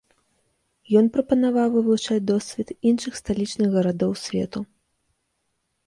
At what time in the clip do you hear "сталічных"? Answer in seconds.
3.23-3.67